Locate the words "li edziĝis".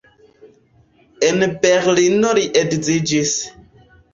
2.39-3.39